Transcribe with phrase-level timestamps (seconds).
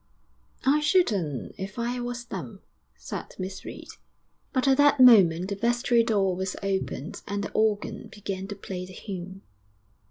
[0.65, 2.61] 'I shouldn't if I was them,'
[2.95, 3.89] said Miss Reed.
[4.51, 8.83] But at that moment the vestry door was opened and the organ began to play
[8.87, 9.43] the hymn.